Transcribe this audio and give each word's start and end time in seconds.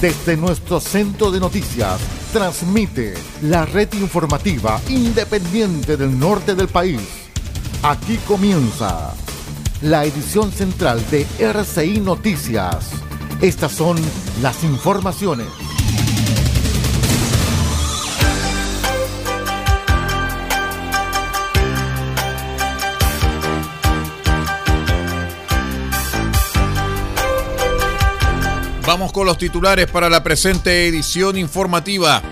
Desde 0.00 0.36
nuestro 0.36 0.78
centro 0.78 1.32
de 1.32 1.40
noticias, 1.40 1.98
transmite 2.32 3.14
la 3.42 3.64
red 3.64 3.92
informativa 3.94 4.80
independiente 4.88 5.96
del 5.96 6.16
norte 6.16 6.54
del 6.54 6.68
país. 6.68 7.00
Aquí 7.82 8.16
comienza 8.18 9.12
la 9.82 10.04
edición 10.04 10.52
central 10.52 11.04
de 11.10 11.26
RCI 11.40 11.98
Noticias. 11.98 12.90
Estas 13.40 13.72
son 13.72 13.96
las 14.40 14.62
informaciones. 14.62 15.67
Vamos 28.88 29.12
con 29.12 29.26
los 29.26 29.36
titulares 29.36 29.86
para 29.90 30.08
la 30.08 30.22
presente 30.22 30.86
edición 30.86 31.36
informativa. 31.36 32.22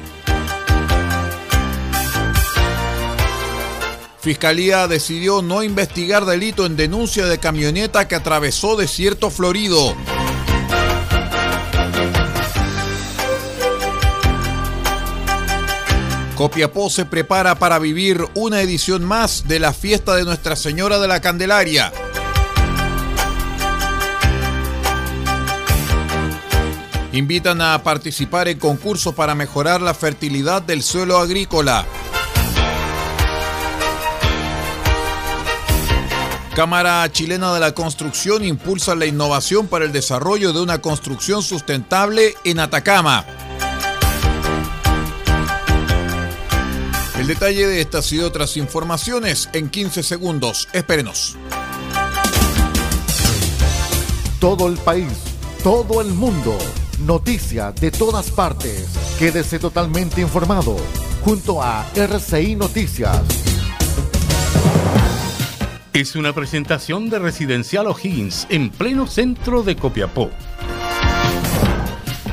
Fiscalía 4.21 4.89
decidió 4.89 5.43
no 5.43 5.63
investigar 5.63 6.25
delito 6.25 6.65
en 6.65 6.75
denuncia 6.75 7.27
de 7.27 7.39
camioneta 7.39 8.09
que 8.09 8.15
atravesó 8.15 8.75
desierto 8.75 9.29
florido. 9.29 9.95
Copiapó 16.37 16.89
se 16.89 17.05
prepara 17.05 17.57
para 17.57 17.79
vivir 17.79 18.25
una 18.33 18.63
edición 18.63 19.05
más 19.05 19.47
de 19.47 19.59
la 19.59 19.75
fiesta 19.75 20.15
de 20.17 20.25
Nuestra 20.25 20.57
Señora 20.57 21.01
de 21.01 21.09
la 21.09 21.21
Candelaria. 21.21 21.93
Invitan 27.17 27.63
a 27.63 27.83
participar 27.83 28.47
en 28.47 28.59
concursos 28.59 29.15
para 29.15 29.35
mejorar 29.35 29.81
la 29.81 29.95
fertilidad 29.95 30.61
del 30.61 30.83
suelo 30.83 31.17
agrícola. 31.17 31.87
Cámara 36.55 37.11
Chilena 37.11 37.55
de 37.55 37.61
la 37.61 37.73
Construcción 37.73 38.45
impulsa 38.45 38.95
la 38.95 39.07
innovación 39.07 39.67
para 39.67 39.87
el 39.87 39.93
desarrollo 39.93 40.53
de 40.53 40.61
una 40.61 40.83
construcción 40.83 41.43
sustentable 41.43 42.35
en 42.45 42.61
Atacama. 42.61 43.25
El 47.19 47.27
detalle 47.27 47.67
de 47.67 47.81
estas 47.81 48.13
y 48.13 48.21
otras 48.21 48.59
informaciones 48.59 49.49
en 49.55 49.71
15 49.71 50.03
segundos. 50.03 50.69
Espérenos. 50.75 51.35
Todo 54.39 54.69
el 54.69 54.77
país, 54.77 55.09
todo 55.63 56.03
el 56.03 56.09
mundo. 56.09 56.59
Noticias 57.01 57.75
de 57.75 57.91
todas 57.91 58.31
partes. 58.31 58.89
Quédese 59.19 59.59
totalmente 59.59 60.23
informado 60.23 60.77
junto 61.23 61.63
a 61.63 61.87
RCI 61.95 62.57
Noticias. 62.57 63.21
Es 65.93 66.17
una 66.17 66.33
presentación 66.33 67.11
de 67.11 67.19
Residencial 67.19 67.87
O'Higgins 67.89 68.47
en 68.49 68.71
pleno 68.71 69.07
centro 69.07 69.63
de 69.63 69.77
Copiapó. 69.77 70.31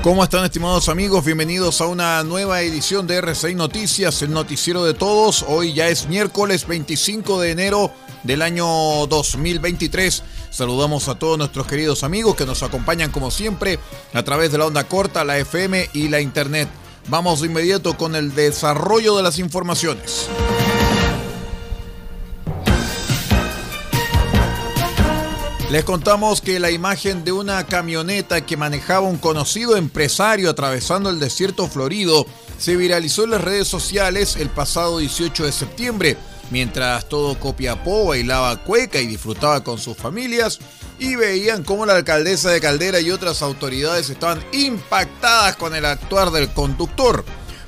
¿Cómo 0.01 0.23
están 0.23 0.45
estimados 0.45 0.87
amigos? 0.87 1.25
Bienvenidos 1.25 1.81
a 1.81 1.87
una 1.87 2.23
nueva 2.23 2.61
edición 2.61 3.05
de 3.05 3.17
RCI 3.17 3.55
Noticias, 3.55 4.21
el 4.21 4.31
noticiero 4.31 4.85
de 4.85 4.93
todos. 4.93 5.43
Hoy 5.47 5.73
ya 5.73 5.89
es 5.89 6.07
miércoles 6.07 6.67
25 6.67 7.41
de 7.41 7.51
enero 7.51 7.91
del 8.23 8.41
año 8.41 8.65
2023. 9.07 10.23
Saludamos 10.53 11.07
a 11.07 11.15
todos 11.15 11.35
nuestros 11.39 11.65
queridos 11.65 12.03
amigos 12.03 12.35
que 12.35 12.45
nos 12.45 12.61
acompañan 12.61 13.09
como 13.09 13.31
siempre 13.31 13.79
a 14.13 14.21
través 14.21 14.51
de 14.51 14.59
la 14.59 14.67
onda 14.67 14.83
corta, 14.83 15.23
la 15.23 15.39
FM 15.39 15.89
y 15.93 16.09
la 16.09 16.21
Internet. 16.21 16.69
Vamos 17.07 17.41
de 17.41 17.47
inmediato 17.47 17.97
con 17.97 18.15
el 18.15 18.35
desarrollo 18.35 19.17
de 19.17 19.23
las 19.23 19.39
informaciones. 19.39 20.29
Les 25.71 25.83
contamos 25.83 26.39
que 26.39 26.59
la 26.59 26.69
imagen 26.69 27.23
de 27.23 27.31
una 27.31 27.65
camioneta 27.65 28.45
que 28.45 28.55
manejaba 28.55 29.07
un 29.07 29.17
conocido 29.17 29.75
empresario 29.75 30.51
atravesando 30.51 31.09
el 31.09 31.19
desierto 31.19 31.67
florido 31.67 32.27
se 32.59 32.77
viralizó 32.77 33.23
en 33.23 33.31
las 33.31 33.41
redes 33.41 33.67
sociales 33.67 34.35
el 34.35 34.51
pasado 34.51 34.99
18 34.99 35.45
de 35.45 35.51
septiembre 35.51 36.17
mientras 36.51 37.07
todo 37.09 37.39
Copiapó 37.39 38.07
bailaba 38.07 38.63
cueca 38.63 38.99
y 38.99 39.07
disfrutaba 39.07 39.63
con 39.63 39.77
sus 39.77 39.97
familias 39.97 40.59
y 40.99 41.15
veían 41.15 41.63
cómo 41.63 41.85
la 41.85 41.95
alcaldesa 41.95 42.49
de 42.49 42.61
Caldera 42.61 42.99
y 42.99 43.11
otras 43.11 43.41
autoridades 43.41 44.09
estaban 44.09 44.43
impactadas 44.51 45.55
con 45.55 45.75
el 45.75 45.85
actuar 45.85 46.31
del 46.31 46.49
conductor. 46.49 47.25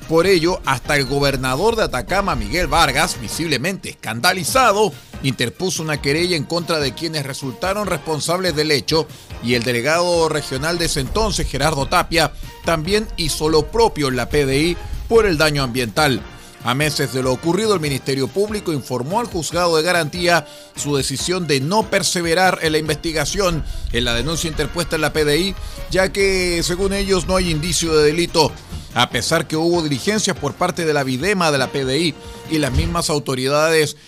Por 0.08 0.28
ello, 0.28 0.60
hasta 0.64 0.96
el 0.96 1.04
gobernador 1.04 1.74
de 1.74 1.82
Atacama, 1.82 2.36
Miguel 2.36 2.68
Vargas, 2.68 3.20
visiblemente 3.20 3.90
escandalizado, 3.90 4.92
interpuso 5.24 5.82
una 5.82 6.00
querella 6.00 6.36
en 6.36 6.44
contra 6.44 6.78
de 6.78 6.94
quienes 6.94 7.26
resultaron 7.26 7.88
responsables 7.88 8.54
del 8.54 8.70
hecho 8.70 9.08
y 9.42 9.54
el 9.54 9.64
delegado 9.64 10.28
regional 10.28 10.78
de 10.78 10.84
ese 10.84 11.00
entonces, 11.00 11.48
Gerardo 11.48 11.86
Tapia, 11.86 12.32
también 12.64 13.08
hizo 13.16 13.48
lo 13.48 13.66
propio 13.66 14.06
en 14.08 14.16
la 14.16 14.28
PDI 14.28 14.76
por 15.08 15.26
el 15.26 15.38
daño 15.38 15.64
ambiental. 15.64 16.22
A 16.66 16.74
meses 16.74 17.12
de 17.12 17.22
lo 17.22 17.32
ocurrido, 17.32 17.74
el 17.74 17.80
Ministerio 17.80 18.26
Público 18.26 18.72
informó 18.72 19.20
al 19.20 19.28
juzgado 19.28 19.76
de 19.76 19.84
garantía 19.84 20.48
su 20.74 20.96
decisión 20.96 21.46
de 21.46 21.60
no 21.60 21.88
perseverar 21.88 22.58
en 22.62 22.72
la 22.72 22.78
investigación 22.78 23.64
en 23.92 24.04
la 24.04 24.14
denuncia 24.14 24.50
interpuesta 24.50 24.96
en 24.96 25.02
la 25.02 25.12
PDI, 25.12 25.54
ya 25.92 26.12
que, 26.12 26.64
según 26.64 26.92
ellos, 26.92 27.28
no 27.28 27.36
hay 27.36 27.52
indicio 27.52 27.96
de 27.96 28.06
delito. 28.06 28.50
A 28.96 29.10
pesar 29.10 29.46
que 29.46 29.56
hubo 29.56 29.82
diligencias 29.82 30.38
por 30.38 30.54
parte 30.54 30.86
de 30.86 30.94
la 30.94 31.04
Videma 31.04 31.50
de 31.52 31.58
la 31.58 31.70
PDI 31.70 32.14
y 32.50 32.58
las 32.58 32.72
mismas 32.72 33.10
autoridades 33.10 33.98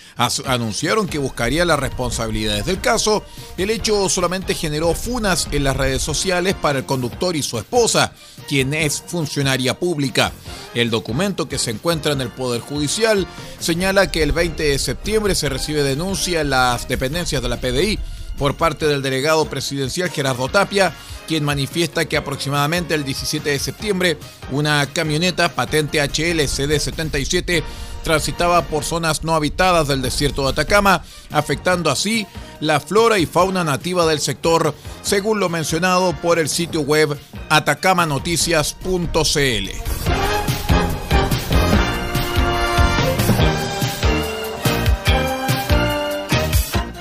anunciaron 0.47 1.07
que 1.07 1.19
buscarían 1.19 1.69
las 1.69 1.79
responsabilidades 1.79 2.65
del 2.65 2.81
caso, 2.81 3.23
el 3.59 3.69
hecho 3.69 4.09
solamente 4.09 4.55
generó 4.55 4.95
funas 4.95 5.47
en 5.53 5.65
las 5.65 5.77
redes 5.77 6.01
sociales 6.01 6.55
para 6.55 6.79
el 6.79 6.87
conductor 6.87 7.37
y 7.37 7.43
su 7.43 7.59
esposa, 7.59 8.15
quien 8.49 8.73
es 8.73 9.05
funcionaria 9.07 9.79
pública. 9.79 10.33
El 10.73 10.89
documento 10.89 11.51
que 11.51 11.59
se 11.59 11.71
encuentra 11.71 12.13
en 12.13 12.23
el 12.23 12.31
Poder 12.31 12.63
Judicial 12.63 13.27
señala 13.61 14.11
que 14.11 14.23
el 14.23 14.33
20 14.33 14.63
de 14.63 14.79
septiembre 14.79 15.35
se 15.35 15.51
recibe 15.51 15.83
denuncia 15.83 16.41
en 16.41 16.49
las 16.49 16.89
dependencias 16.89 17.43
de 17.43 17.49
la 17.51 17.61
PDI 17.61 17.99
por 18.39 18.57
parte 18.57 18.87
del 18.87 19.03
delegado 19.03 19.51
presidencial 19.51 20.11
Gerardo 20.11 20.49
Tapia, 20.49 20.95
quien 21.27 21.45
manifiesta 21.45 22.07
que 22.07 22.17
aproximadamente 22.17 22.95
el 22.95 23.05
17 23.05 23.51
de 23.51 23.59
septiembre 23.59 24.17
una 24.51 24.87
camioneta 24.87 25.55
patente 25.55 26.01
HL 26.01 26.41
CD77 26.41 27.63
transitaba 28.03 28.63
por 28.63 28.85
zonas 28.85 29.25
no 29.25 29.35
habitadas 29.35 29.89
del 29.89 30.01
desierto 30.01 30.45
de 30.45 30.51
Atacama, 30.51 31.03
afectando 31.31 31.91
así 31.91 32.27
la 32.61 32.81
flora 32.81 33.19
y 33.19 33.27
fauna 33.27 33.65
nativa 33.65 34.07
del 34.07 34.21
sector, 34.21 34.75
según 35.03 35.41
lo 35.41 35.49
mencionado 35.49 36.15
por 36.23 36.39
el 36.39 36.49
sitio 36.49 36.81
web 36.81 37.19
atacamanoticias.cl. 37.51 40.18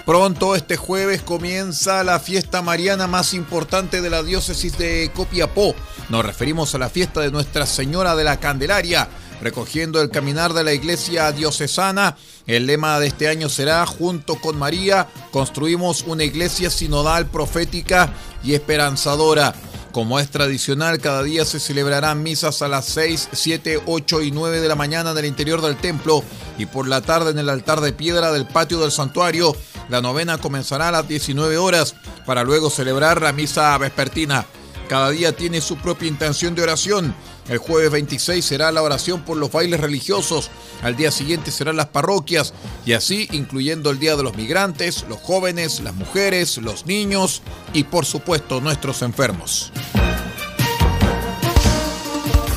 Pronto 0.07 0.55
este 0.55 0.77
jueves 0.77 1.21
comienza 1.21 2.01
la 2.05 2.21
fiesta 2.21 2.61
mariana 2.61 3.07
más 3.07 3.33
importante 3.33 4.01
de 4.01 4.09
la 4.09 4.23
diócesis 4.23 4.77
de 4.77 5.11
Copiapó. 5.13 5.75
Nos 6.07 6.25
referimos 6.25 6.73
a 6.73 6.77
la 6.77 6.87
fiesta 6.87 7.19
de 7.19 7.29
Nuestra 7.29 7.65
Señora 7.65 8.15
de 8.15 8.23
la 8.23 8.39
Candelaria. 8.39 9.09
Recogiendo 9.41 10.01
el 10.01 10.09
caminar 10.09 10.53
de 10.53 10.63
la 10.63 10.71
iglesia 10.71 11.29
diocesana, 11.33 12.15
el 12.45 12.67
lema 12.67 13.01
de 13.01 13.07
este 13.07 13.27
año 13.27 13.49
será 13.49 13.85
Junto 13.85 14.35
con 14.35 14.57
María, 14.57 15.09
construimos 15.31 16.03
una 16.07 16.23
iglesia 16.23 16.69
sinodal, 16.69 17.25
profética 17.25 18.13
y 18.45 18.53
esperanzadora 18.53 19.53
Como 19.91 20.21
es 20.21 20.29
tradicional, 20.29 20.99
cada 20.99 21.21
día 21.21 21.43
se 21.43 21.59
celebrarán 21.59 22.23
misas 22.23 22.61
a 22.61 22.69
las 22.69 22.85
6, 22.85 23.27
7, 23.33 23.81
8 23.85 24.21
y 24.21 24.31
9 24.31 24.61
de 24.61 24.67
la 24.69 24.75
mañana 24.75 25.11
en 25.11 25.17
el 25.17 25.25
interior 25.25 25.61
del 25.61 25.75
templo 25.75 26.23
y 26.57 26.65
por 26.65 26.87
la 26.87 27.01
tarde 27.01 27.31
en 27.31 27.39
el 27.39 27.49
altar 27.49 27.81
de 27.81 27.91
piedra 27.91 28.31
del 28.31 28.47
patio 28.47 28.79
del 28.79 28.91
santuario. 28.91 29.53
La 29.89 30.01
novena 30.01 30.37
comenzará 30.37 30.89
a 30.89 30.91
las 30.91 31.07
19 31.07 31.57
horas 31.57 31.95
para 32.25 32.43
luego 32.43 32.69
celebrar 32.69 33.21
la 33.21 33.31
misa 33.31 33.77
vespertina. 33.77 34.45
Cada 34.89 35.09
día 35.09 35.35
tiene 35.35 35.61
su 35.61 35.77
propia 35.77 36.07
intención 36.07 36.55
de 36.55 36.63
oración. 36.63 37.13
El 37.49 37.57
jueves 37.57 37.91
26 37.91 38.43
será 38.43 38.71
la 38.71 38.81
oración 38.81 39.21
por 39.23 39.37
los 39.37 39.51
bailes 39.51 39.79
religiosos, 39.79 40.49
al 40.81 40.97
día 40.97 41.11
siguiente 41.11 41.49
serán 41.49 41.77
las 41.77 41.87
parroquias 41.87 42.53
y 42.85 42.91
así 42.91 43.27
incluyendo 43.31 43.89
el 43.89 43.99
Día 43.99 44.17
de 44.17 44.23
los 44.23 44.35
Migrantes, 44.35 45.05
los 45.07 45.19
jóvenes, 45.19 45.79
las 45.79 45.95
mujeres, 45.95 46.57
los 46.57 46.85
niños 46.85 47.41
y 47.71 47.85
por 47.85 48.05
supuesto 48.05 48.59
nuestros 48.59 49.01
enfermos. 49.01 49.71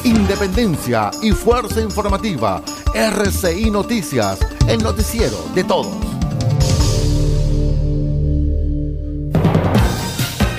Independencia 0.02 1.10
y 1.22 1.32
fuerza 1.32 1.80
informativa. 1.80 2.62
RCI 2.94 3.70
Noticias, 3.70 4.40
el 4.66 4.82
noticiero 4.82 5.44
de 5.54 5.62
todos. 5.62 6.09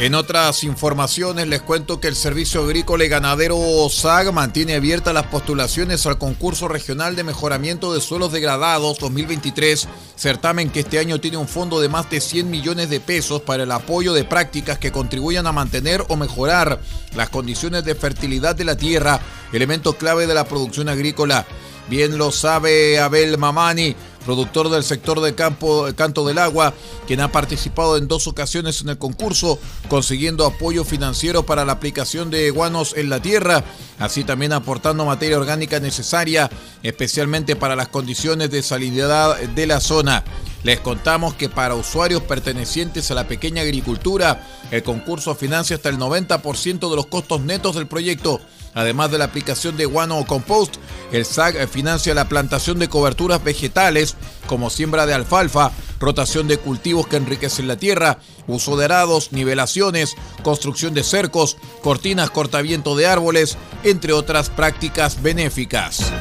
En 0.02 0.16
otras 0.16 0.64
informaciones 0.64 1.48
les 1.48 1.62
cuento 1.62 2.00
que 2.00 2.08
el 2.08 2.16
Servicio 2.16 2.64
Agrícola 2.64 3.06
y 3.06 3.08
Ganadero 3.08 3.88
SAG 3.88 4.34
mantiene 4.34 4.74
abiertas 4.74 5.14
las 5.14 5.28
postulaciones 5.28 6.08
al 6.08 6.18
concurso 6.18 6.68
regional 6.68 7.16
de 7.16 7.24
mejoramiento 7.24 7.94
de 7.94 8.02
suelos 8.02 8.32
degradados 8.32 8.98
2023, 8.98 9.88
certamen 10.16 10.72
que 10.72 10.80
este 10.80 10.98
año 10.98 11.22
tiene 11.22 11.38
un 11.38 11.48
fondo 11.48 11.80
de 11.80 11.88
más 11.88 12.10
de 12.10 12.20
100 12.20 12.50
millones 12.50 12.90
de 12.90 13.00
pesos 13.00 13.44
para 13.44 13.62
el 13.62 13.72
apoyo 13.72 14.14
de 14.14 14.24
prácticas 14.24 14.80
que 14.80 14.92
contribuyan 14.92 15.46
a 15.46 15.52
mantener 15.52 16.04
o 16.08 16.16
mejorar 16.16 16.80
las 17.16 17.30
condiciones 17.30 17.86
de 17.86 17.94
fertilidad 17.94 18.56
de 18.56 18.66
la 18.66 18.76
tierra, 18.76 19.20
elemento 19.54 19.94
clave 19.94 20.26
de 20.26 20.34
la 20.34 20.46
producción 20.46 20.90
agrícola. 20.90 21.46
Bien 21.90 22.18
lo 22.18 22.32
sabe 22.32 23.00
Abel 23.00 23.38
Mamani, 23.38 23.96
productor 24.26 24.70
del 24.70 24.84
sector 24.84 25.22
de 25.22 25.36
campo 25.36 25.88
Canto 25.96 26.26
del 26.26 26.38
Agua, 26.38 26.74
quien 27.08 27.22
ha 27.22 27.32
participado 27.32 27.98
en 27.98 28.08
dos 28.08 28.28
ocasiones 28.28 28.82
en 28.82 28.90
el 28.90 28.98
concurso, 28.98 29.60
consiguiendo 29.90 30.46
apoyo 30.46 30.84
financiero 30.84 31.44
para 31.44 31.66
la 31.66 31.74
aplicación 31.74 32.30
de 32.30 32.50
guanos 32.52 32.94
en 32.96 33.10
la 33.10 33.22
tierra, 33.22 33.64
así 34.00 34.24
también 34.24 34.54
aportando 34.54 35.06
materia 35.06 35.38
orgánica 35.38 35.80
necesaria, 35.80 36.50
especialmente 36.84 37.56
para 37.56 37.76
las 37.76 37.88
condiciones 37.88 38.52
de 38.52 38.64
salinidad 38.64 39.38
de 39.38 39.68
la 39.68 39.80
zona. 39.80 40.24
Les 40.64 40.80
contamos 40.80 41.34
que 41.34 41.50
para 41.50 41.74
usuarios 41.74 42.22
pertenecientes 42.22 43.10
a 43.10 43.16
la 43.16 43.28
pequeña 43.28 43.64
agricultura, 43.64 44.48
el 44.70 44.84
concurso 44.84 45.34
financia 45.34 45.76
hasta 45.76 45.90
el 45.90 45.98
90% 45.98 46.90
de 46.90 46.96
los 46.96 47.08
costos 47.08 47.42
netos 47.42 47.76
del 47.76 47.88
proyecto. 47.88 48.40
Además 48.74 49.12
de 49.12 49.18
la 49.18 49.26
aplicación 49.26 49.78
de 49.78 49.86
guano 49.86 50.18
o 50.18 50.26
compost, 50.26 50.76
el 51.12 51.26
SAG 51.26 51.68
financia 51.68 52.14
la 52.16 52.30
plantación 52.30 52.80
de 52.80 52.88
coberturas 52.88 53.44
vegetales 53.44 54.16
como 54.48 54.70
siembra 54.70 55.06
de 55.06 55.14
alfalfa, 55.14 55.72
rotación 56.00 56.48
de 56.48 56.58
cultivos 56.58 57.08
que 57.08 57.18
enriquecen 57.18 57.68
la 57.68 57.78
tierra, 57.78 58.20
uso 58.48 58.78
de 58.78 58.86
arados, 58.86 59.32
nivelaciones, 59.32 60.16
construcción 60.44 60.94
de 60.94 61.04
cercos, 61.04 61.58
cortinas 61.82 62.32
cortaviento 62.32 62.96
de 62.96 63.08
árboles, 63.08 63.58
entre 63.84 64.14
otras 64.14 64.50
prácticas 64.50 65.22
benéficas. 65.22 66.12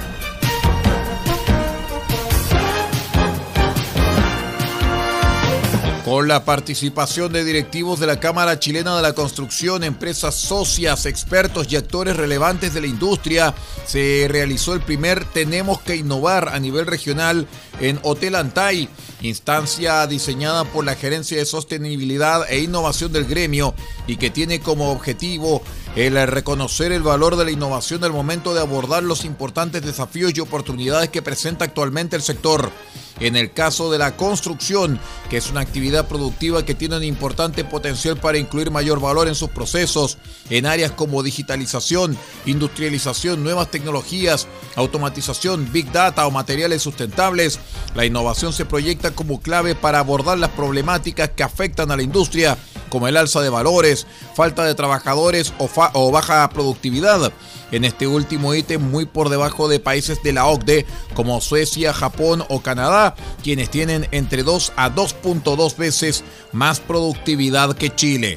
Con 6.11 6.27
la 6.27 6.45
participación 6.45 7.33
de 7.33 7.45
directivos 7.45 8.01
de 8.01 8.09
la 8.09 8.19
Cámara 8.19 8.59
Chilena 8.59 8.97
de 8.97 9.03
la 9.03 9.13
Construcción, 9.13 9.85
empresas 9.85 10.35
socias, 10.35 11.07
expertos 11.07 11.69
y 11.71 11.77
actores 11.77 12.17
relevantes 12.17 12.75
de 12.75 12.81
la 12.81 12.89
industria, 12.89 13.55
se 13.87 14.27
realizó 14.29 14.75
el 14.75 14.81
primer 14.81 15.25
Tenemos 15.27 15.81
que 15.83 15.95
innovar 15.95 16.49
a 16.49 16.59
nivel 16.59 16.87
regional 16.87 17.47
en 17.81 17.99
Hotel 18.03 18.35
Antay, 18.35 18.89
instancia 19.23 20.07
diseñada 20.07 20.65
por 20.65 20.85
la 20.85 20.95
Gerencia 20.95 21.39
de 21.39 21.45
Sostenibilidad 21.45 22.51
e 22.51 22.61
Innovación 22.61 23.13
del 23.13 23.25
gremio 23.25 23.75
y 24.07 24.17
que 24.17 24.31
tiene 24.31 24.61
como 24.61 24.93
objetivo 24.93 25.63
el 25.97 26.15
reconocer 26.29 26.93
el 26.93 27.03
valor 27.03 27.37
de 27.37 27.45
la 27.45 27.51
innovación 27.51 28.05
al 28.05 28.13
momento 28.13 28.55
de 28.55 28.61
abordar 28.61 29.03
los 29.03 29.25
importantes 29.25 29.83
desafíos 29.83 30.33
y 30.35 30.41
oportunidades 30.41 31.09
que 31.09 31.23
presenta 31.23 31.65
actualmente 31.65 32.17
el 32.17 32.23
sector. 32.23 32.71
En 33.19 33.37
el 33.37 33.53
caso 33.53 33.93
de 33.93 33.99
la 33.99 34.17
construcción, 34.17 34.99
que 35.29 35.37
es 35.37 35.51
una 35.51 35.61
actividad 35.61 36.09
productiva 36.09 36.65
que 36.65 36.75
tiene 36.75 36.97
un 36.97 37.05
importante 37.05 37.65
potencial 37.65 38.17
para 38.17 38.39
incluir 38.39 38.71
mayor 38.71 38.99
valor 38.99 39.29
en 39.29 39.35
sus 39.35 39.51
procesos, 39.51 40.17
en 40.49 40.65
áreas 40.65 40.93
como 40.93 41.23
digitalización, 41.23 42.17
industrialización, 42.47 43.45
nuevas 43.45 43.71
tecnologías, 43.71 44.49
automatización, 44.75 45.71
big 45.71 45.93
data 45.93 46.27
o 46.27 46.31
materiales 46.31 46.81
sustentables, 46.81 47.61
la 47.95 48.05
innovación 48.05 48.53
se 48.53 48.65
proyecta 48.65 49.11
como 49.13 49.41
clave 49.41 49.75
para 49.75 49.99
abordar 49.99 50.39
las 50.39 50.51
problemáticas 50.51 51.31
que 51.31 51.43
afectan 51.43 51.91
a 51.91 51.97
la 51.97 52.03
industria 52.03 52.57
como 52.89 53.09
el 53.09 53.17
alza 53.17 53.41
de 53.41 53.49
valores, 53.49 54.07
falta 54.35 54.65
de 54.65 54.75
trabajadores 54.75 55.53
o, 55.59 56.11
baja 56.11 56.49
productividad. 56.51 57.33
En 57.71 57.85
este 57.85 58.07
último 58.07 58.53
ítem, 58.55 58.83
muy 58.83 59.07
por 59.07 59.29
debajo 59.29 59.69
de 59.69 59.79
países 59.79 60.23
de 60.23 60.33
la 60.33 60.47
OCDE 60.47 60.87
como 61.15 61.41
Suecia, 61.41 61.93
Japón 61.93 62.45
o 62.49 62.61
Canadá, 62.63 63.15
quienes 63.43 63.71
tienen 63.71 64.09
entre 64.11 64.43
2 64.43 64.73
a 64.77 64.91
2.2 64.91 65.77
veces 65.77 66.25
más 66.53 66.81
productividad 66.81 67.77
que 67.77 67.95
Chile. 67.95 68.37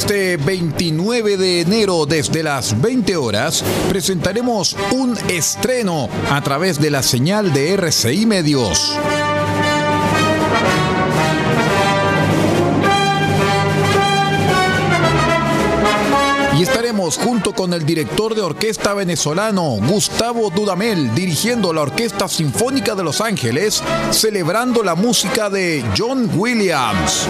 Este 0.00 0.38
29 0.38 1.36
de 1.36 1.60
enero, 1.60 2.06
desde 2.06 2.42
las 2.42 2.80
20 2.80 3.18
horas, 3.18 3.62
presentaremos 3.90 4.74
un 4.92 5.14
estreno 5.28 6.08
a 6.30 6.40
través 6.40 6.80
de 6.80 6.88
la 6.88 7.02
señal 7.02 7.52
de 7.52 7.74
RCI 7.74 8.24
Medios. 8.24 8.98
Y 16.58 16.62
estaremos 16.62 17.18
junto 17.18 17.52
con 17.52 17.74
el 17.74 17.84
director 17.84 18.34
de 18.34 18.40
orquesta 18.40 18.94
venezolano 18.94 19.76
Gustavo 19.86 20.48
Dudamel 20.48 21.14
dirigiendo 21.14 21.74
la 21.74 21.82
Orquesta 21.82 22.26
Sinfónica 22.26 22.94
de 22.94 23.04
Los 23.04 23.20
Ángeles, 23.20 23.82
celebrando 24.12 24.82
la 24.82 24.94
música 24.94 25.50
de 25.50 25.84
John 25.96 26.30
Williams. 26.34 27.28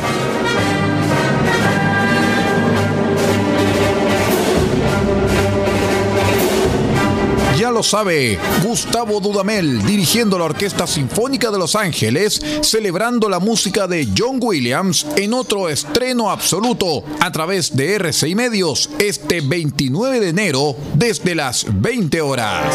Lo 7.73 7.85
sabe, 7.85 8.37
Gustavo 8.65 9.21
Dudamel, 9.21 9.87
dirigiendo 9.87 10.37
la 10.39 10.47
Orquesta 10.47 10.89
Sinfónica 10.89 11.53
de 11.53 11.59
Los 11.59 11.77
Ángeles, 11.77 12.41
celebrando 12.63 13.29
la 13.29 13.39
música 13.39 13.87
de 13.87 14.09
John 14.17 14.39
Williams 14.41 15.07
en 15.17 15.33
otro 15.35 15.69
estreno 15.69 16.31
absoluto 16.31 17.05
a 17.21 17.31
través 17.31 17.77
de 17.77 17.95
RCI 17.95 18.35
Medios 18.35 18.91
este 18.99 19.41
29 19.41 20.19
de 20.19 20.29
enero 20.31 20.75
desde 20.95 21.37
las 21.37 21.65
20 21.69 22.21
horas. 22.21 22.75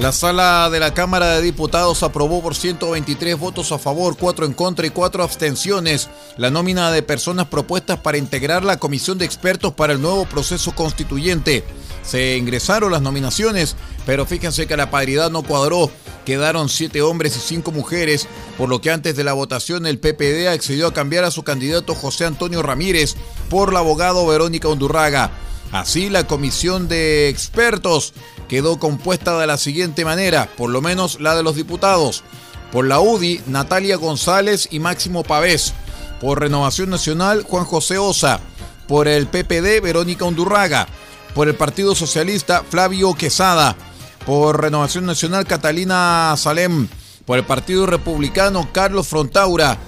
La 0.00 0.12
sala 0.12 0.70
de 0.70 0.80
la 0.80 0.94
Cámara 0.94 1.34
de 1.34 1.42
Diputados 1.42 2.02
aprobó 2.02 2.40
por 2.40 2.54
123 2.54 3.38
votos 3.38 3.70
a 3.70 3.78
favor, 3.78 4.16
4 4.18 4.46
en 4.46 4.54
contra 4.54 4.86
y 4.86 4.90
4 4.90 5.22
abstenciones 5.22 6.08
la 6.38 6.50
nómina 6.50 6.90
de 6.90 7.02
personas 7.02 7.48
propuestas 7.48 7.98
para 7.98 8.16
integrar 8.16 8.64
la 8.64 8.78
comisión 8.78 9.18
de 9.18 9.26
expertos 9.26 9.74
para 9.74 9.92
el 9.92 10.00
nuevo 10.00 10.24
proceso 10.24 10.74
constituyente. 10.74 11.64
Se 12.02 12.38
ingresaron 12.38 12.92
las 12.92 13.02
nominaciones, 13.02 13.76
pero 14.06 14.24
fíjense 14.24 14.66
que 14.66 14.78
la 14.78 14.90
paridad 14.90 15.30
no 15.30 15.42
cuadró. 15.42 15.90
Quedaron 16.24 16.70
7 16.70 17.02
hombres 17.02 17.36
y 17.36 17.40
5 17.40 17.70
mujeres, 17.70 18.26
por 18.56 18.70
lo 18.70 18.80
que 18.80 18.90
antes 18.90 19.16
de 19.16 19.24
la 19.24 19.34
votación 19.34 19.84
el 19.84 19.98
PPD 19.98 20.48
accedió 20.48 20.86
a 20.86 20.94
cambiar 20.94 21.24
a 21.24 21.30
su 21.30 21.42
candidato 21.42 21.94
José 21.94 22.24
Antonio 22.24 22.62
Ramírez 22.62 23.16
por 23.50 23.74
la 23.74 23.80
abogado 23.80 24.26
Verónica 24.26 24.68
Undurraga. 24.68 25.30
Así 25.72 26.08
la 26.08 26.26
comisión 26.26 26.88
de 26.88 27.28
expertos 27.28 28.12
quedó 28.48 28.78
compuesta 28.78 29.38
de 29.38 29.46
la 29.46 29.56
siguiente 29.56 30.04
manera, 30.04 30.48
por 30.56 30.70
lo 30.70 30.80
menos 30.80 31.20
la 31.20 31.36
de 31.36 31.42
los 31.42 31.54
diputados. 31.54 32.24
Por 32.72 32.86
la 32.86 33.00
UDI, 33.00 33.42
Natalia 33.46 33.96
González 33.96 34.68
y 34.70 34.78
Máximo 34.78 35.22
Pavés. 35.22 35.72
Por 36.20 36.40
Renovación 36.40 36.90
Nacional, 36.90 37.42
Juan 37.42 37.64
José 37.64 37.98
Osa. 37.98 38.40
Por 38.86 39.08
el 39.08 39.26
PPD, 39.26 39.80
Verónica 39.82 40.24
Undurraga. 40.24 40.86
Por 41.34 41.48
el 41.48 41.54
Partido 41.54 41.94
Socialista, 41.94 42.62
Flavio 42.68 43.14
Quesada. 43.14 43.76
Por 44.24 44.60
Renovación 44.60 45.06
Nacional, 45.06 45.46
Catalina 45.46 46.34
Salem. 46.36 46.88
Por 47.24 47.38
el 47.38 47.44
Partido 47.44 47.86
Republicano, 47.86 48.68
Carlos 48.72 49.08
Frontaura. 49.08 49.78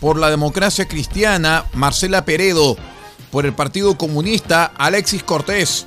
Por 0.00 0.18
la 0.18 0.30
Democracia 0.30 0.88
Cristiana, 0.88 1.66
Marcela 1.74 2.24
Peredo. 2.24 2.76
Por 3.30 3.46
el 3.46 3.54
Partido 3.54 3.96
Comunista, 3.96 4.72
Alexis 4.76 5.22
Cortés 5.22 5.86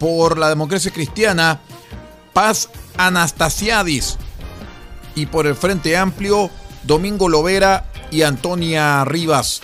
por 0.00 0.38
la 0.38 0.48
democracia 0.48 0.90
cristiana, 0.90 1.60
Paz 2.32 2.70
Anastasiadis. 2.96 4.16
Y 5.14 5.26
por 5.26 5.46
el 5.46 5.54
Frente 5.54 5.96
Amplio, 5.96 6.50
Domingo 6.84 7.28
Lovera 7.28 7.84
y 8.10 8.22
Antonia 8.22 9.04
Rivas. 9.04 9.60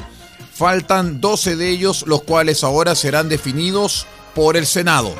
Faltan 0.52 1.20
12 1.20 1.56
de 1.56 1.70
ellos, 1.70 2.04
los 2.06 2.22
cuales 2.22 2.64
ahora 2.64 2.94
serán 2.94 3.30
definidos 3.30 4.06
por 4.34 4.58
el 4.58 4.66
Senado. 4.66 5.14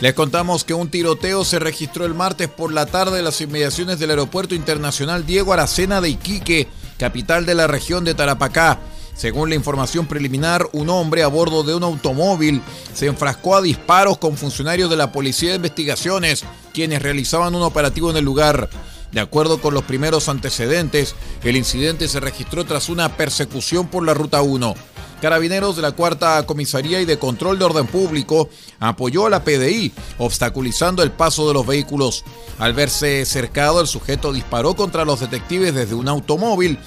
Les 0.00 0.14
contamos 0.14 0.62
que 0.62 0.74
un 0.74 0.90
tiroteo 0.90 1.44
se 1.44 1.58
registró 1.58 2.04
el 2.04 2.14
martes 2.14 2.46
por 2.48 2.72
la 2.72 2.86
tarde 2.86 3.18
en 3.18 3.24
las 3.24 3.40
inmediaciones 3.40 3.98
del 3.98 4.10
Aeropuerto 4.10 4.54
Internacional 4.54 5.26
Diego 5.26 5.52
Aracena 5.52 6.00
de 6.00 6.10
Iquique, 6.10 6.68
capital 6.98 7.44
de 7.44 7.56
la 7.56 7.66
región 7.66 8.04
de 8.04 8.14
Tarapacá. 8.14 8.78
Según 9.16 9.48
la 9.48 9.56
información 9.56 10.06
preliminar, 10.06 10.68
un 10.72 10.88
hombre 10.88 11.24
a 11.24 11.26
bordo 11.26 11.64
de 11.64 11.74
un 11.74 11.82
automóvil 11.82 12.62
se 12.94 13.06
enfrascó 13.06 13.56
a 13.56 13.62
disparos 13.62 14.18
con 14.18 14.36
funcionarios 14.36 14.88
de 14.88 14.96
la 14.96 15.10
Policía 15.10 15.50
de 15.50 15.56
Investigaciones, 15.56 16.44
quienes 16.72 17.02
realizaban 17.02 17.56
un 17.56 17.62
operativo 17.62 18.12
en 18.12 18.18
el 18.18 18.24
lugar. 18.24 18.70
De 19.12 19.20
acuerdo 19.20 19.60
con 19.60 19.74
los 19.74 19.84
primeros 19.84 20.28
antecedentes, 20.28 21.14
el 21.42 21.56
incidente 21.56 22.08
se 22.08 22.20
registró 22.20 22.64
tras 22.64 22.88
una 22.88 23.16
persecución 23.16 23.88
por 23.88 24.04
la 24.04 24.14
Ruta 24.14 24.42
1. 24.42 24.74
Carabineros 25.20 25.74
de 25.74 25.82
la 25.82 25.92
Cuarta 25.92 26.44
Comisaría 26.46 27.00
y 27.00 27.04
de 27.04 27.18
Control 27.18 27.58
de 27.58 27.64
Orden 27.64 27.86
Público 27.86 28.48
apoyó 28.78 29.26
a 29.26 29.30
la 29.30 29.42
PDI, 29.42 29.92
obstaculizando 30.18 31.02
el 31.02 31.10
paso 31.10 31.48
de 31.48 31.54
los 31.54 31.66
vehículos. 31.66 32.24
Al 32.58 32.72
verse 32.72 33.24
cercado, 33.26 33.80
el 33.80 33.88
sujeto 33.88 34.32
disparó 34.32 34.74
contra 34.76 35.04
los 35.04 35.20
detectives 35.20 35.74
desde 35.74 35.94
un 35.94 36.08
automóvil 36.08 36.78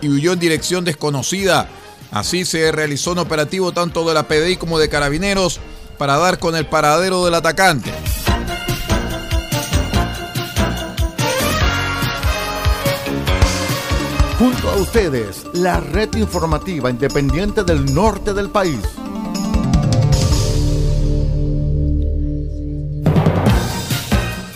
y 0.00 0.08
huyó 0.08 0.34
en 0.34 0.38
dirección 0.38 0.84
desconocida. 0.84 1.68
Así 2.12 2.44
se 2.44 2.70
realizó 2.70 3.12
un 3.12 3.18
operativo 3.18 3.72
tanto 3.72 4.06
de 4.06 4.14
la 4.14 4.28
PDI 4.28 4.56
como 4.56 4.78
de 4.78 4.88
Carabineros 4.88 5.58
para 5.98 6.18
dar 6.18 6.38
con 6.38 6.54
el 6.54 6.66
paradero 6.66 7.24
del 7.24 7.34
atacante. 7.34 7.90
Junto 14.42 14.70
a 14.70 14.74
ustedes, 14.74 15.44
la 15.52 15.78
red 15.78 16.16
informativa 16.16 16.90
independiente 16.90 17.62
del 17.62 17.94
norte 17.94 18.34
del 18.34 18.50
país. 18.50 18.80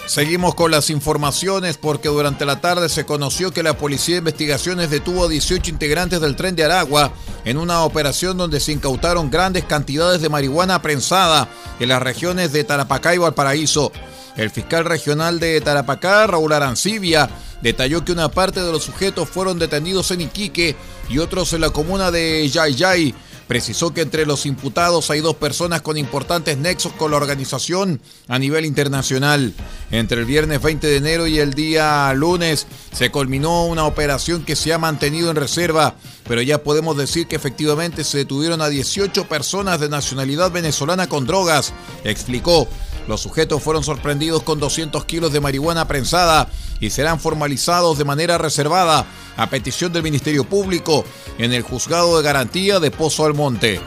Seguimos 0.08 0.56
con 0.56 0.72
las 0.72 0.90
informaciones 0.90 1.76
porque 1.76 2.08
durante 2.08 2.44
la 2.44 2.60
tarde 2.60 2.88
se 2.88 3.06
conoció 3.06 3.52
que 3.52 3.62
la 3.62 3.78
Policía 3.78 4.16
de 4.16 4.18
Investigaciones 4.18 4.90
detuvo 4.90 5.26
a 5.26 5.28
18 5.28 5.70
integrantes 5.70 6.20
del 6.20 6.34
tren 6.34 6.56
de 6.56 6.64
Aragua 6.64 7.12
en 7.44 7.56
una 7.56 7.84
operación 7.84 8.36
donde 8.36 8.58
se 8.58 8.72
incautaron 8.72 9.30
grandes 9.30 9.66
cantidades 9.66 10.20
de 10.20 10.28
marihuana 10.28 10.82
prensada 10.82 11.48
en 11.78 11.90
las 11.90 12.02
regiones 12.02 12.50
de 12.50 12.64
Tarapacá 12.64 13.14
y 13.14 13.18
Valparaíso. 13.18 13.92
El 14.36 14.50
fiscal 14.50 14.84
regional 14.84 15.38
de 15.38 15.60
Tarapacá, 15.60 16.26
Raúl 16.26 16.52
Arancibia, 16.52 17.30
detalló 17.62 18.04
que 18.04 18.12
una 18.12 18.30
parte 18.30 18.62
de 18.62 18.72
los 18.72 18.84
sujetos 18.84 19.28
fueron 19.28 19.58
detenidos 19.58 20.10
en 20.10 20.22
Iquique 20.22 20.76
y 21.08 21.18
otros 21.18 21.52
en 21.52 21.60
la 21.62 21.70
comuna 21.70 22.10
de 22.10 22.48
Yayay. 22.48 23.14
Precisó 23.46 23.94
que 23.94 24.00
entre 24.00 24.26
los 24.26 24.44
imputados 24.44 25.08
hay 25.10 25.20
dos 25.20 25.36
personas 25.36 25.80
con 25.80 25.96
importantes 25.96 26.58
nexos 26.58 26.92
con 26.94 27.12
la 27.12 27.16
organización 27.16 28.00
a 28.26 28.40
nivel 28.40 28.64
internacional. 28.64 29.54
Entre 29.92 30.18
el 30.18 30.26
viernes 30.26 30.60
20 30.60 30.84
de 30.84 30.96
enero 30.96 31.28
y 31.28 31.38
el 31.38 31.54
día 31.54 32.12
lunes 32.14 32.66
se 32.92 33.10
culminó 33.10 33.66
una 33.66 33.84
operación 33.84 34.44
que 34.44 34.56
se 34.56 34.72
ha 34.72 34.78
mantenido 34.78 35.30
en 35.30 35.36
reserva, 35.36 35.94
pero 36.26 36.42
ya 36.42 36.64
podemos 36.64 36.96
decir 36.96 37.28
que 37.28 37.36
efectivamente 37.36 38.02
se 38.02 38.18
detuvieron 38.18 38.60
a 38.62 38.68
18 38.68 39.28
personas 39.28 39.78
de 39.78 39.88
nacionalidad 39.88 40.50
venezolana 40.50 41.08
con 41.08 41.24
drogas, 41.24 41.72
explicó. 42.02 42.66
Los 43.06 43.20
sujetos 43.20 43.62
fueron 43.62 43.84
sorprendidos 43.84 44.42
con 44.42 44.58
200 44.58 45.04
kilos 45.04 45.32
de 45.32 45.40
marihuana 45.40 45.86
prensada 45.86 46.48
y 46.80 46.90
serán 46.90 47.20
formalizados 47.20 47.98
de 47.98 48.04
manera 48.04 48.38
reservada 48.38 49.06
a 49.36 49.50
petición 49.50 49.92
del 49.92 50.02
Ministerio 50.02 50.44
Público 50.44 51.04
en 51.38 51.52
el 51.52 51.62
Juzgado 51.62 52.16
de 52.16 52.22
Garantía 52.22 52.80
de 52.80 52.90
Pozo 52.90 53.24
Almonte. 53.24 53.80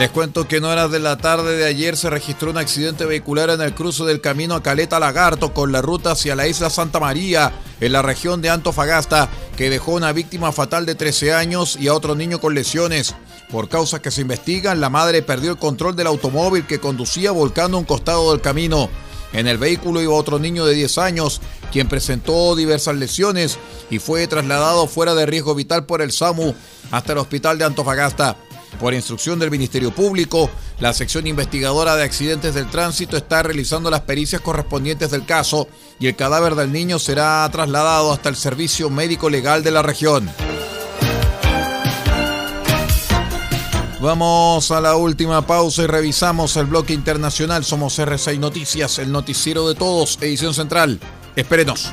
Les 0.00 0.08
cuento 0.08 0.48
que 0.48 0.56
en 0.56 0.64
horas 0.64 0.90
de 0.90 0.98
la 0.98 1.18
tarde 1.18 1.58
de 1.58 1.66
ayer 1.66 1.94
se 1.94 2.08
registró 2.08 2.50
un 2.50 2.56
accidente 2.56 3.04
vehicular 3.04 3.50
en 3.50 3.60
el 3.60 3.74
cruce 3.74 4.02
del 4.04 4.22
camino 4.22 4.54
a 4.54 4.62
Caleta 4.62 4.98
Lagarto 4.98 5.52
con 5.52 5.72
la 5.72 5.82
ruta 5.82 6.12
hacia 6.12 6.34
la 6.34 6.48
isla 6.48 6.70
Santa 6.70 6.98
María, 7.00 7.52
en 7.82 7.92
la 7.92 8.00
región 8.00 8.40
de 8.40 8.48
Antofagasta, 8.48 9.28
que 9.58 9.68
dejó 9.68 9.92
una 9.92 10.14
víctima 10.14 10.52
fatal 10.52 10.86
de 10.86 10.94
13 10.94 11.34
años 11.34 11.76
y 11.78 11.88
a 11.88 11.94
otro 11.94 12.14
niño 12.14 12.40
con 12.40 12.54
lesiones. 12.54 13.14
Por 13.50 13.68
causas 13.68 14.00
que 14.00 14.10
se 14.10 14.22
investigan, 14.22 14.80
la 14.80 14.88
madre 14.88 15.20
perdió 15.20 15.50
el 15.50 15.58
control 15.58 15.94
del 15.94 16.06
automóvil 16.06 16.66
que 16.66 16.80
conducía 16.80 17.30
volcando 17.30 17.76
un 17.76 17.84
costado 17.84 18.30
del 18.30 18.40
camino. 18.40 18.88
En 19.34 19.46
el 19.48 19.58
vehículo 19.58 20.00
iba 20.00 20.14
otro 20.14 20.38
niño 20.38 20.64
de 20.64 20.76
10 20.76 20.96
años, 20.96 21.42
quien 21.70 21.90
presentó 21.90 22.56
diversas 22.56 22.96
lesiones 22.96 23.58
y 23.90 23.98
fue 23.98 24.26
trasladado 24.28 24.86
fuera 24.86 25.14
de 25.14 25.26
riesgo 25.26 25.54
vital 25.54 25.84
por 25.84 26.00
el 26.00 26.10
SAMU 26.10 26.54
hasta 26.90 27.12
el 27.12 27.18
hospital 27.18 27.58
de 27.58 27.66
Antofagasta. 27.66 28.38
Por 28.78 28.94
instrucción 28.94 29.38
del 29.38 29.50
Ministerio 29.50 29.90
Público, 29.90 30.50
la 30.78 30.92
sección 30.92 31.26
investigadora 31.26 31.96
de 31.96 32.04
accidentes 32.04 32.54
del 32.54 32.70
tránsito 32.70 33.16
está 33.16 33.42
realizando 33.42 33.90
las 33.90 34.02
pericias 34.02 34.40
correspondientes 34.40 35.10
del 35.10 35.26
caso 35.26 35.68
y 35.98 36.06
el 36.06 36.16
cadáver 36.16 36.54
del 36.54 36.72
niño 36.72 36.98
será 36.98 37.48
trasladado 37.50 38.12
hasta 38.12 38.28
el 38.28 38.36
servicio 38.36 38.88
médico 38.88 39.28
legal 39.28 39.62
de 39.62 39.70
la 39.70 39.82
región. 39.82 40.30
Vamos 44.00 44.70
a 44.70 44.80
la 44.80 44.96
última 44.96 45.46
pausa 45.46 45.82
y 45.82 45.86
revisamos 45.86 46.56
el 46.56 46.64
bloque 46.64 46.94
internacional. 46.94 47.64
Somos 47.64 47.98
R6 47.98 48.38
Noticias, 48.38 48.98
el 48.98 49.12
noticiero 49.12 49.68
de 49.68 49.74
todos, 49.74 50.16
edición 50.22 50.54
central. 50.54 50.98
Espérenos. 51.36 51.92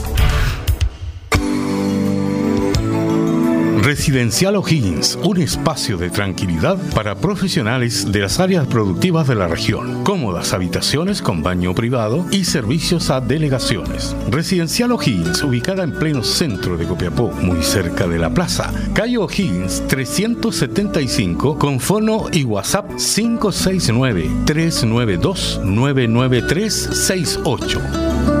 Residencial 3.91 4.55
O'Higgins, 4.55 5.19
un 5.21 5.41
espacio 5.41 5.97
de 5.97 6.09
tranquilidad 6.09 6.77
para 6.95 7.15
profesionales 7.15 8.09
de 8.09 8.21
las 8.21 8.39
áreas 8.39 8.65
productivas 8.65 9.27
de 9.27 9.35
la 9.35 9.49
región. 9.49 10.05
Cómodas 10.05 10.53
habitaciones 10.53 11.21
con 11.21 11.43
baño 11.43 11.75
privado 11.75 12.25
y 12.31 12.45
servicios 12.45 13.09
a 13.09 13.19
delegaciones. 13.19 14.15
Residencial 14.29 14.93
O'Higgins, 14.93 15.43
ubicada 15.43 15.83
en 15.83 15.91
pleno 15.91 16.23
centro 16.23 16.77
de 16.77 16.85
Copiapó, 16.85 17.33
muy 17.41 17.61
cerca 17.63 18.07
de 18.07 18.17
la 18.17 18.29
plaza. 18.29 18.71
Calle 18.93 19.17
O'Higgins 19.17 19.85
375 19.89 21.59
con 21.59 21.81
fono 21.81 22.27
y 22.31 22.45
WhatsApp 22.45 22.95
569 22.95 24.31
392 24.45 25.59
99368. 25.65 28.40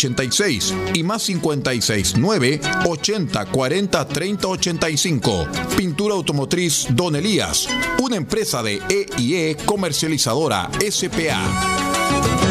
86 0.01 0.73
y 0.95 1.03
más 1.03 1.21
56 1.23 2.15
9 2.17 2.59
80 2.85 3.45
40 3.45 4.07
30 4.07 4.47
85. 4.47 5.47
Pintura 5.77 6.15
automotriz 6.15 6.87
Don 6.91 7.15
Elías, 7.15 7.67
una 8.01 8.15
empresa 8.15 8.63
de 8.63 8.81
EIE 8.89 9.57
comercializadora 9.65 10.71
SPA. 10.89 12.50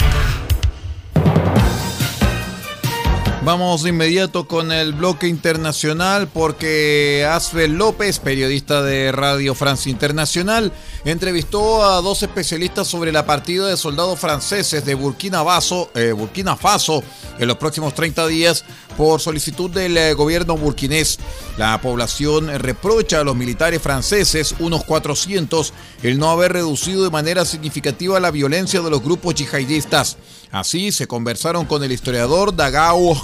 Vamos 3.43 3.81
de 3.81 3.89
inmediato 3.89 4.47
con 4.47 4.71
el 4.71 4.93
bloque 4.93 5.27
internacional 5.27 6.27
porque 6.27 7.27
Asbel 7.27 7.73
López, 7.73 8.19
periodista 8.19 8.83
de 8.83 9.11
Radio 9.11 9.55
Francia 9.55 9.89
Internacional, 9.89 10.71
entrevistó 11.05 11.83
a 11.83 12.01
dos 12.01 12.21
especialistas 12.21 12.87
sobre 12.87 13.11
la 13.11 13.25
partida 13.25 13.67
de 13.67 13.77
soldados 13.77 14.19
franceses 14.19 14.85
de 14.85 14.93
Burkina 14.93 15.43
Faso, 15.43 15.89
eh, 15.95 16.11
Burkina 16.11 16.55
Faso 16.55 17.03
en 17.39 17.47
los 17.47 17.57
próximos 17.57 17.95
30 17.95 18.27
días 18.27 18.63
por 18.95 19.19
solicitud 19.19 19.71
del 19.71 19.97
eh, 19.97 20.13
gobierno 20.13 20.55
burkinés. 20.55 21.17
La 21.57 21.81
población 21.81 22.47
reprocha 22.59 23.21
a 23.21 23.23
los 23.23 23.35
militares 23.35 23.81
franceses, 23.81 24.53
unos 24.59 24.83
400, 24.83 25.73
el 26.03 26.19
no 26.19 26.29
haber 26.29 26.53
reducido 26.53 27.03
de 27.03 27.09
manera 27.09 27.43
significativa 27.45 28.19
la 28.19 28.29
violencia 28.29 28.81
de 28.81 28.91
los 28.91 29.01
grupos 29.01 29.33
yihadistas. 29.33 30.17
Así 30.51 30.91
se 30.91 31.07
conversaron 31.07 31.65
con 31.65 31.83
el 31.83 31.91
historiador 31.91 32.55
Dagao 32.55 33.15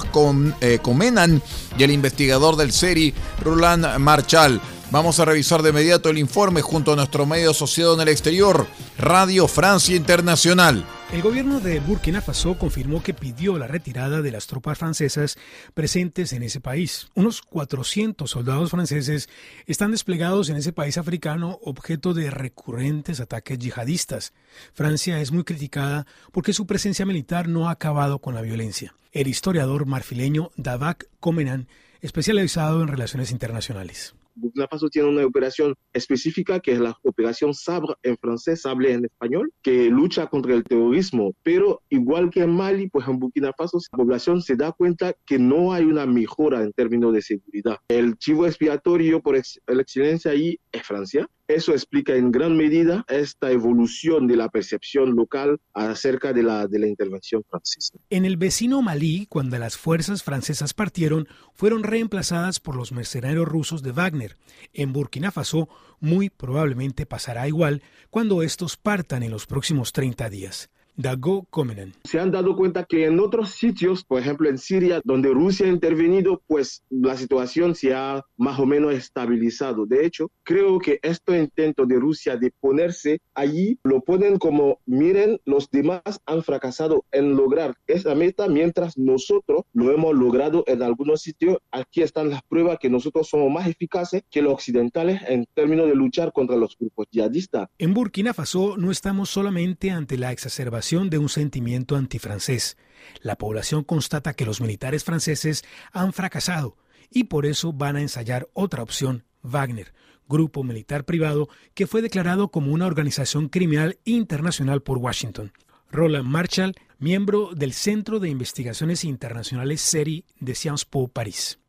eh, 0.61 0.79
Comenan 0.81 1.41
y 1.77 1.83
el 1.83 1.91
investigador 1.91 2.55
del 2.55 2.71
SERI, 2.71 3.13
Roland 3.41 3.97
Marchal. 3.97 4.61
Vamos 4.91 5.19
a 5.19 5.25
revisar 5.25 5.61
de 5.61 5.71
inmediato 5.71 6.09
el 6.09 6.17
informe 6.17 6.61
junto 6.61 6.93
a 6.93 6.95
nuestro 6.95 7.25
medio 7.25 7.51
asociado 7.51 7.95
en 7.95 8.01
el 8.01 8.07
exterior, 8.07 8.67
Radio 8.97 9.47
Francia 9.49 9.95
Internacional. 9.95 10.85
El 11.09 11.21
gobierno 11.21 11.61
de 11.61 11.79
Burkina 11.79 12.19
Faso 12.19 12.57
confirmó 12.57 13.01
que 13.01 13.13
pidió 13.13 13.57
la 13.57 13.65
retirada 13.65 14.21
de 14.21 14.29
las 14.29 14.45
tropas 14.45 14.77
francesas 14.77 15.37
presentes 15.73 16.33
en 16.33 16.43
ese 16.43 16.59
país. 16.59 17.07
Unos 17.15 17.41
400 17.41 18.29
soldados 18.29 18.71
franceses 18.71 19.29
están 19.67 19.91
desplegados 19.91 20.49
en 20.49 20.57
ese 20.57 20.73
país 20.73 20.97
africano 20.97 21.59
objeto 21.63 22.13
de 22.13 22.29
recurrentes 22.29 23.21
ataques 23.21 23.57
yihadistas. 23.57 24.33
Francia 24.73 25.21
es 25.21 25.31
muy 25.31 25.45
criticada 25.45 26.05
porque 26.33 26.51
su 26.51 26.67
presencia 26.67 27.05
militar 27.05 27.47
no 27.47 27.69
ha 27.69 27.71
acabado 27.71 28.19
con 28.19 28.35
la 28.35 28.41
violencia. 28.41 28.93
El 29.13 29.29
historiador 29.29 29.85
marfileño 29.85 30.51
Davak 30.57 31.07
Comenan, 31.21 31.69
especializado 32.01 32.81
en 32.81 32.89
relaciones 32.89 33.31
internacionales. 33.31 34.13
Burkina 34.37 34.67
Faso 34.67 34.89
tiene 34.89 35.09
una 35.09 35.25
operación 35.25 35.73
específica 35.93 36.59
que 36.59 36.73
es 36.73 36.79
la 36.79 36.95
operación 37.03 37.53
Sabre 37.53 37.95
en 38.03 38.17
francés, 38.17 38.61
Sable 38.61 38.93
en 38.93 39.05
español, 39.05 39.51
que 39.61 39.89
lucha 39.89 40.27
contra 40.27 40.53
el 40.53 40.63
terrorismo. 40.63 41.33
Pero 41.43 41.81
igual 41.89 42.29
que 42.29 42.41
en 42.41 42.51
Mali, 42.51 42.89
pues 42.89 43.07
en 43.07 43.19
Burkina 43.19 43.51
Faso 43.57 43.79
la 43.91 43.97
población 43.97 44.41
se 44.41 44.55
da 44.55 44.71
cuenta 44.71 45.13
que 45.25 45.39
no 45.39 45.73
hay 45.73 45.85
una 45.85 46.05
mejora 46.05 46.63
en 46.63 46.71
términos 46.73 47.13
de 47.13 47.21
seguridad. 47.21 47.77
El 47.87 48.17
chivo 48.17 48.45
expiatorio 48.45 49.21
por 49.21 49.35
excelencia 49.35 50.31
ahí 50.31 50.59
es 50.71 50.83
Francia 50.83 51.27
eso 51.47 51.71
explica 51.71 52.15
en 52.15 52.31
gran 52.31 52.57
medida 52.57 53.05
esta 53.07 53.51
evolución 53.51 54.27
de 54.27 54.35
la 54.35 54.49
percepción 54.49 55.15
local 55.15 55.59
acerca 55.73 56.33
de 56.33 56.43
la, 56.43 56.67
de 56.67 56.79
la 56.79 56.87
intervención 56.87 57.43
francesa. 57.49 57.97
En 58.09 58.25
el 58.25 58.37
vecino 58.37 58.81
Malí, 58.81 59.25
cuando 59.27 59.57
las 59.57 59.77
fuerzas 59.77 60.23
francesas 60.23 60.73
partieron, 60.73 61.27
fueron 61.53 61.83
reemplazadas 61.83 62.59
por 62.59 62.75
los 62.75 62.91
mercenarios 62.91 63.47
rusos 63.47 63.81
de 63.81 63.91
Wagner. 63.91 64.37
En 64.73 64.93
Burkina 64.93 65.31
Faso, 65.31 65.69
muy 65.99 66.29
probablemente 66.29 67.05
pasará 67.05 67.47
igual 67.47 67.81
cuando 68.09 68.43
estos 68.43 68.77
partan 68.77 69.23
en 69.23 69.31
los 69.31 69.45
próximos 69.45 69.93
30 69.93 70.29
días. 70.29 70.69
Dago 70.99 71.45
Komenen. 71.51 71.93
Se 72.05 72.19
han 72.19 72.31
dado 72.31 72.55
cuenta 72.55 72.83
que 72.83 73.05
en 73.05 73.19
otros 73.19 73.51
sitios, 73.51 74.03
por 74.03 74.19
ejemplo 74.19 74.49
en 74.49 74.57
Siria, 74.57 74.99
donde 75.03 75.29
Rusia 75.29 75.67
ha 75.67 75.69
intervenido, 75.69 76.41
pues 76.47 76.81
la 76.89 77.15
situación 77.15 77.75
se 77.75 77.93
ha 77.93 78.25
más 78.35 78.59
o 78.59 78.65
menos 78.65 78.95
estabilizado. 78.95 79.85
De 79.85 80.03
hecho, 80.03 80.31
creo 80.41 80.79
que 80.79 80.99
este 81.03 81.39
intento 81.39 81.85
de 81.85 81.99
Rusia 81.99 82.35
de 82.35 82.51
ponerse 82.59 83.21
allí 83.35 83.77
lo 83.83 84.01
ponen 84.01 84.39
como, 84.39 84.79
miren, 84.87 85.39
los 85.45 85.69
demás 85.69 86.01
han 86.25 86.41
fracasado 86.41 87.05
en 87.11 87.35
lograr 87.35 87.75
esa 87.85 88.15
meta, 88.15 88.47
mientras 88.47 88.97
nosotros 88.97 89.65
lo 89.73 89.91
hemos 89.91 90.15
logrado 90.15 90.63
en 90.65 90.81
algunos 90.81 91.21
sitios. 91.21 91.57
Aquí 91.69 92.01
están 92.01 92.31
las 92.31 92.41
pruebas 92.41 92.79
que 92.79 92.89
nosotros 92.89 93.29
somos 93.29 93.51
más 93.51 93.67
eficaces 93.67 94.23
que 94.31 94.41
los 94.41 94.53
occidentales 94.53 95.21
en 95.27 95.45
términos 95.53 95.87
de 95.87 95.93
luchar 95.93 96.33
contra 96.33 96.55
los 96.55 96.75
grupos 96.75 97.05
yihadistas. 97.11 97.69
En 97.77 97.93
Burkina 97.93 98.33
Faso 98.33 98.77
no 98.77 98.89
estamos 98.89 99.29
solamente 99.29 99.91
ante 99.91 100.17
la 100.17 100.31
exacerbación 100.31 100.86
de 100.91 101.17
un 101.17 101.27
sentimiento 101.27 101.97
antifrancés. 101.97 102.77
La 103.21 103.37
población 103.37 103.83
constata 103.83 104.33
que 104.33 104.45
los 104.45 104.61
militares 104.61 105.03
franceses 105.03 105.63
han 105.91 106.13
fracasado 106.13 106.77
y 107.09 107.25
por 107.25 107.45
eso 107.45 107.73
van 107.73 107.97
a 107.97 108.01
ensayar 108.01 108.47
otra 108.53 108.83
opción, 108.83 109.25
Wagner, 109.41 109.93
grupo 110.29 110.63
militar 110.63 111.03
privado 111.03 111.49
que 111.73 111.87
fue 111.87 112.01
declarado 112.01 112.49
como 112.49 112.71
una 112.71 112.85
organización 112.85 113.49
criminal 113.49 113.99
internacional 114.05 114.81
por 114.81 114.97
Washington. 114.97 115.51
Roland 115.91 116.27
Marshall, 116.27 116.75
miembro 116.99 117.51
del 117.53 117.73
Centro 117.73 118.19
de 118.19 118.29
Investigaciones 118.29 119.03
Internacionales 119.03 119.81
SERI 119.81 120.25
de 120.39 120.55
Sciences 120.55 120.85
Po 120.85 121.09
París. 121.09 121.59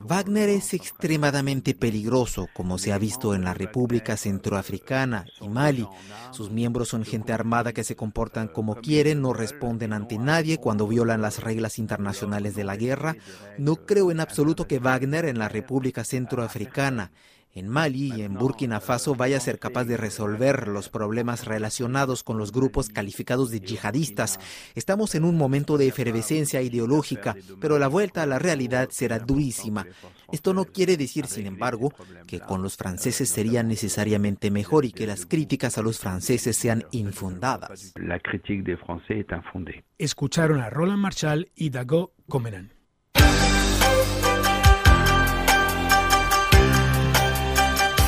Wagner 0.00 0.48
es 0.48 0.72
extremadamente 0.72 1.74
peligroso, 1.74 2.48
como 2.54 2.78
se 2.78 2.94
ha 2.94 2.98
visto 2.98 3.34
en 3.34 3.44
la 3.44 3.52
República 3.52 4.16
Centroafricana 4.16 5.26
y 5.38 5.50
Mali. 5.50 5.86
Sus 6.30 6.50
miembros 6.50 6.88
son 6.88 7.04
gente 7.04 7.34
armada 7.34 7.74
que 7.74 7.84
se 7.84 7.94
comportan 7.94 8.48
como 8.48 8.76
quieren, 8.76 9.20
no 9.20 9.34
responden 9.34 9.92
ante 9.92 10.16
nadie 10.16 10.56
cuando 10.56 10.88
violan 10.88 11.20
las 11.20 11.42
reglas 11.42 11.78
internacionales 11.78 12.54
de 12.54 12.64
la 12.64 12.76
guerra. 12.76 13.16
No 13.58 13.76
creo 13.76 14.10
en 14.10 14.20
absoluto 14.20 14.66
que 14.66 14.78
Wagner 14.78 15.26
en 15.26 15.38
la 15.38 15.50
República 15.50 16.04
Centroafricana 16.04 17.10
en 17.54 17.68
Mali 17.68 18.12
y 18.14 18.22
en 18.22 18.34
Burkina 18.34 18.80
Faso 18.80 19.14
vaya 19.14 19.38
a 19.38 19.40
ser 19.40 19.58
capaz 19.58 19.84
de 19.84 19.96
resolver 19.96 20.68
los 20.68 20.88
problemas 20.88 21.44
relacionados 21.44 22.22
con 22.22 22.38
los 22.38 22.52
grupos 22.52 22.88
calificados 22.88 23.50
de 23.50 23.60
yihadistas. 23.60 24.38
Estamos 24.74 25.14
en 25.14 25.24
un 25.24 25.36
momento 25.36 25.78
de 25.78 25.88
efervescencia 25.88 26.62
ideológica, 26.62 27.36
pero 27.60 27.78
la 27.78 27.88
vuelta 27.88 28.22
a 28.22 28.26
la 28.26 28.38
realidad 28.38 28.88
será 28.90 29.18
durísima. 29.18 29.86
Esto 30.30 30.54
no 30.54 30.66
quiere 30.66 30.96
decir, 30.96 31.26
sin 31.26 31.46
embargo, 31.46 31.92
que 32.26 32.40
con 32.40 32.62
los 32.62 32.76
franceses 32.76 33.28
sería 33.28 33.62
necesariamente 33.62 34.50
mejor 34.50 34.84
y 34.84 34.92
que 34.92 35.06
las 35.06 35.26
críticas 35.26 35.78
a 35.78 35.82
los 35.82 35.98
franceses 35.98 36.56
sean 36.56 36.84
infundadas. 36.90 37.92
La 37.96 38.20
crítica 38.20 38.70
de 38.70 38.76
francés 38.76 39.26
es 39.28 39.32
infundada. 39.32 39.82
Escucharon 39.98 40.60
a 40.60 40.70
Roland 40.70 41.00
Marchal 41.00 41.50
y 41.56 41.70
Dago 41.70 42.12
Comenan. 42.28 42.77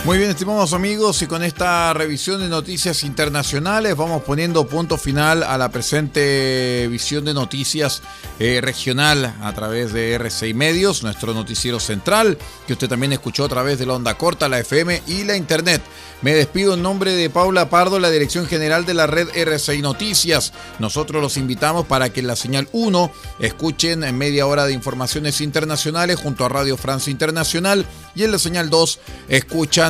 Muy 0.06 0.16
bien, 0.16 0.30
estimados 0.30 0.72
amigos, 0.72 1.20
y 1.20 1.26
con 1.26 1.42
esta 1.42 1.92
revisión 1.92 2.40
de 2.40 2.48
noticias 2.48 3.04
internacionales 3.04 3.94
vamos 3.94 4.22
poniendo 4.22 4.66
punto 4.66 4.96
final 4.96 5.42
a 5.42 5.58
la 5.58 5.70
presente 5.70 6.88
visión 6.90 7.26
de 7.26 7.34
noticias 7.34 8.00
eh, 8.38 8.60
regional 8.62 9.36
a 9.42 9.52
través 9.52 9.92
de 9.92 10.14
RCI 10.14 10.54
Medios, 10.54 11.02
nuestro 11.02 11.34
noticiero 11.34 11.78
central, 11.78 12.38
que 12.66 12.72
usted 12.72 12.88
también 12.88 13.12
escuchó 13.12 13.44
a 13.44 13.50
través 13.50 13.78
de 13.78 13.84
la 13.84 13.92
onda 13.92 14.16
corta, 14.16 14.48
la 14.48 14.58
FM 14.58 15.02
y 15.06 15.24
la 15.24 15.36
Internet. 15.36 15.82
Me 16.22 16.34
despido 16.34 16.74
en 16.74 16.82
nombre 16.82 17.12
de 17.12 17.30
Paula 17.30 17.68
Pardo, 17.68 17.98
la 17.98 18.10
dirección 18.10 18.46
general 18.46 18.86
de 18.86 18.94
la 18.94 19.06
red 19.06 19.28
RCI 19.34 19.80
Noticias. 19.82 20.52
Nosotros 20.78 21.22
los 21.22 21.36
invitamos 21.36 21.86
para 21.86 22.10
que 22.10 22.20
en 22.20 22.26
la 22.26 22.36
señal 22.36 22.68
1 22.72 23.12
escuchen 23.38 24.04
en 24.04 24.16
media 24.16 24.46
hora 24.46 24.64
de 24.64 24.72
informaciones 24.72 25.40
internacionales 25.40 26.18
junto 26.20 26.44
a 26.44 26.48
Radio 26.48 26.76
Francia 26.76 27.10
Internacional 27.10 27.86
y 28.14 28.24
en 28.24 28.32
la 28.32 28.38
señal 28.38 28.68
2 28.70 28.98
escuchan 29.28 29.89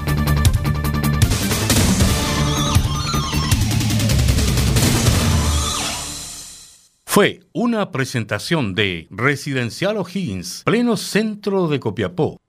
Fue 7.13 7.41
una 7.51 7.91
presentación 7.91 8.73
de 8.73 9.09
Residencial 9.11 9.97
O'Higgins, 9.97 10.61
pleno 10.63 10.95
centro 10.95 11.67
de 11.67 11.77
Copiapó 11.77 12.40